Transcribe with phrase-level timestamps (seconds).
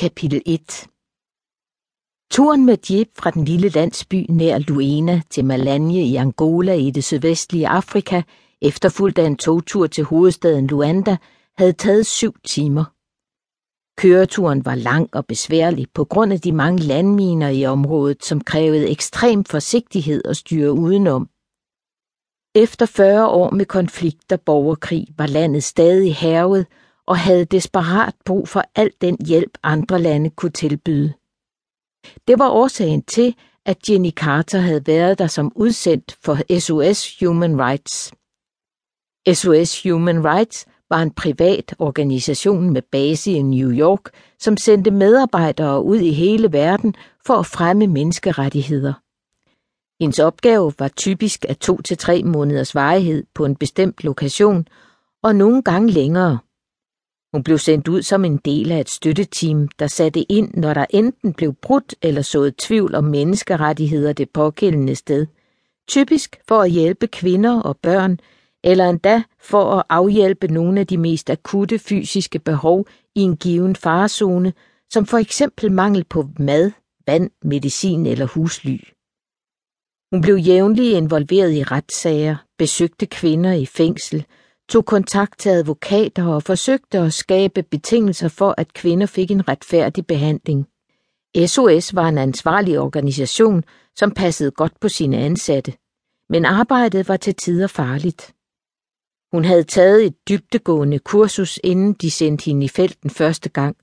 [0.00, 0.88] Kapitel 1
[2.30, 7.04] Turen med jeep fra den lille landsby nær Luena til Malanje i Angola i det
[7.04, 8.22] sydvestlige Afrika,
[8.62, 11.16] efterfulgt af en togtur til hovedstaden Luanda,
[11.58, 12.84] havde taget syv timer.
[14.00, 18.90] Køreturen var lang og besværlig på grund af de mange landminer i området, som krævede
[18.90, 21.28] ekstrem forsigtighed at styre udenom.
[22.54, 26.66] Efter 40 år med konflikt og borgerkrig var landet stadig hervet
[27.10, 31.12] og havde desperat brug for al den hjælp andre lande kunne tilbyde.
[32.28, 33.34] Det var årsagen til,
[33.66, 38.12] at Jenny Carter havde været der som udsendt for SOS Human Rights.
[39.32, 45.82] SOS Human Rights var en privat organisation med base i New York, som sendte medarbejdere
[45.82, 46.94] ud i hele verden
[47.26, 48.92] for at fremme menneskerettigheder.
[50.02, 54.66] Hendes opgave var typisk af to til tre måneders varighed på en bestemt lokation,
[55.22, 56.38] og nogle gange længere.
[57.32, 60.86] Hun blev sendt ud som en del af et støtteteam, der satte ind, når der
[60.90, 65.26] enten blev brudt eller sået tvivl om menneskerettigheder det pågældende sted.
[65.88, 68.18] Typisk for at hjælpe kvinder og børn,
[68.64, 73.76] eller endda for at afhjælpe nogle af de mest akutte fysiske behov i en given
[73.76, 74.52] farezone,
[74.92, 76.72] som for eksempel mangel på mad,
[77.06, 78.78] vand, medicin eller husly.
[80.12, 84.26] Hun blev jævnligt involveret i retssager, besøgte kvinder i fængsel,
[84.70, 90.06] tog kontakt til advokater og forsøgte at skabe betingelser for, at kvinder fik en retfærdig
[90.06, 90.66] behandling.
[91.46, 93.64] SOS var en ansvarlig organisation,
[93.96, 95.72] som passede godt på sine ansatte,
[96.28, 98.34] men arbejdet var til tider farligt.
[99.32, 103.76] Hun havde taget et dybtegående kursus, inden de sendte hende i felten første gang,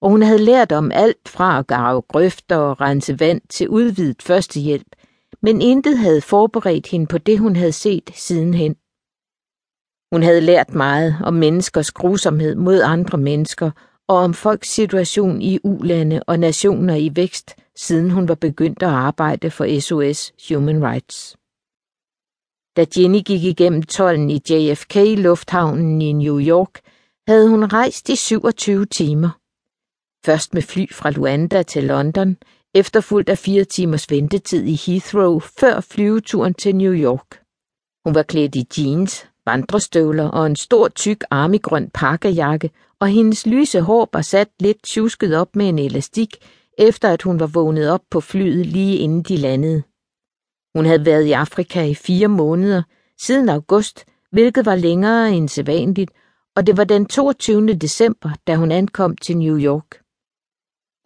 [0.00, 4.22] og hun havde lært om alt fra at grave grøfter og rense vand til udvidet
[4.22, 4.96] førstehjælp,
[5.42, 8.76] men intet havde forberedt hende på det, hun havde set sidenhen.
[10.12, 13.70] Hun havde lært meget om menneskers grusomhed mod andre mennesker
[14.08, 18.88] og om folks situation i ulande og nationer i vækst, siden hun var begyndt at
[18.88, 21.36] arbejde for SOS Human Rights.
[22.76, 26.80] Da Jenny gik igennem tollen i JFK-lufthavnen i New York,
[27.28, 29.30] havde hun rejst i 27 timer.
[30.26, 32.36] Først med fly fra Luanda til London,
[32.74, 37.42] efterfulgt af fire timers ventetid i Heathrow før flyveturen til New York.
[38.04, 42.70] Hun var klædt i jeans, vandrestøvler og en stor tyk armigrøn pakkejakke,
[43.00, 46.36] og hendes lyse hår var sat lidt tjusket op med en elastik,
[46.78, 49.82] efter at hun var vågnet op på flyet lige inden de landede.
[50.76, 52.82] Hun havde været i Afrika i fire måneder,
[53.20, 56.10] siden august, hvilket var længere end sædvanligt,
[56.56, 57.74] og det var den 22.
[57.74, 60.02] december, da hun ankom til New York.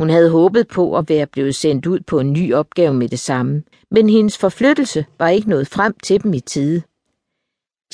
[0.01, 3.19] Hun havde håbet på at være blevet sendt ud på en ny opgave med det
[3.19, 6.83] samme, men hendes forflyttelse var ikke nået frem til dem i tide.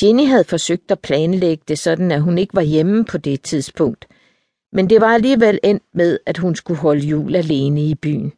[0.02, 4.08] Jenny havde forsøgt at planlægge det sådan, at hun ikke var hjemme på det tidspunkt,
[4.72, 8.32] men det var alligevel endt med, at hun skulle holde jul alene i byen.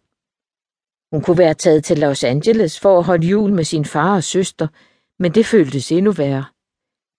[1.13, 4.25] Hun kunne være taget til Los Angeles for at holde jul med sin far og
[4.25, 4.67] søster,
[5.19, 6.45] men det føltes endnu værre.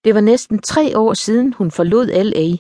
[0.04, 2.58] Det var næsten tre år siden, hun forlod L.A.,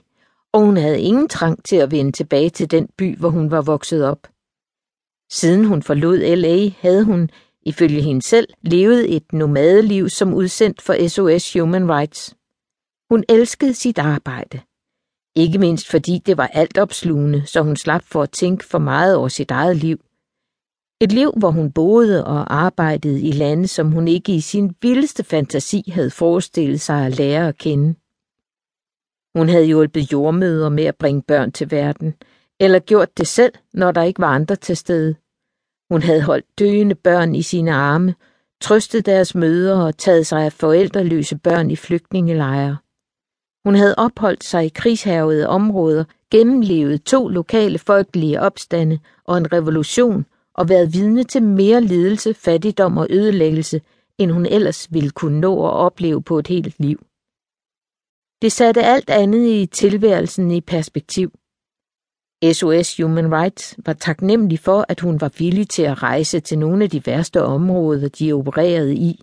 [0.54, 3.62] og hun havde ingen trang til at vende tilbage til den by, hvor hun var
[3.62, 4.28] vokset op.
[5.32, 7.30] Siden hun forlod L.A., havde hun,
[7.66, 12.36] ifølge hende selv, levede et nomadeliv som udsendt for SOS Human Rights.
[13.10, 14.60] Hun elskede sit arbejde.
[15.36, 19.28] Ikke mindst fordi det var altopslugende, så hun slap for at tænke for meget over
[19.28, 19.98] sit eget liv.
[21.02, 25.24] Et liv, hvor hun boede og arbejdede i lande, som hun ikke i sin vildeste
[25.24, 27.96] fantasi havde forestillet sig at lære at kende.
[29.38, 32.14] Hun havde hjulpet jordmøder med at bringe børn til verden,
[32.60, 35.16] eller gjort det selv, når der ikke var andre til stede.
[35.92, 38.16] Hun havde holdt døende børn i sine arme,
[38.62, 42.78] trøstet deres mødre og taget sig af forældreløse børn i flygtningelejre.
[43.66, 50.26] Hun havde opholdt sig i krigshærvede områder, gennemlevet to lokale folkelige opstande og en revolution
[50.54, 53.82] og været vidne til mere lidelse, fattigdom og ødelæggelse,
[54.18, 57.00] end hun ellers ville kunne nå at opleve på et helt liv.
[58.42, 61.32] Det satte alt andet i tilværelsen i perspektiv.
[62.54, 66.84] SOS Human Rights var taknemmelig for, at hun var villig til at rejse til nogle
[66.84, 69.22] af de værste områder, de opererede i,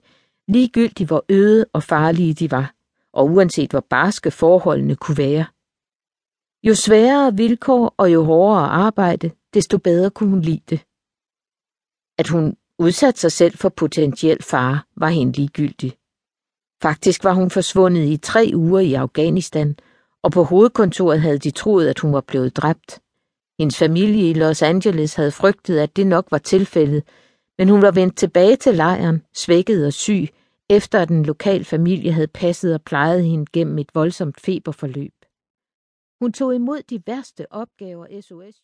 [0.49, 2.75] ligegyldigt hvor øde og farlige de var,
[3.13, 5.45] og uanset hvor barske forholdene kunne være.
[6.63, 10.81] Jo sværere vilkår og jo hårdere arbejde, desto bedre kunne hun lide det.
[12.19, 15.93] At hun udsatte sig selv for potentiel fare, var hende ligegyldig.
[16.83, 19.77] Faktisk var hun forsvundet i tre uger i Afghanistan,
[20.23, 23.01] og på hovedkontoret havde de troet, at hun var blevet dræbt.
[23.63, 27.03] Hendes familie i Los Angeles havde frygtet, at det nok var tilfældet,
[27.59, 30.29] men hun var vendt tilbage til lejren, svækket og syg,
[30.71, 35.15] efter at en lokal familie havde passet og plejet hende gennem et voldsomt feberforløb.
[36.21, 38.57] Hun tog imod de værste opgaver SOS